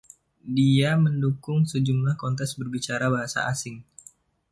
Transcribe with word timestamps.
Dia 0.57 0.91
mendukung 1.03 1.61
sejumlah 1.71 2.15
kontes 2.23 2.51
berbicara 2.59 3.05
bahasa 3.15 3.39
asing. 3.51 3.77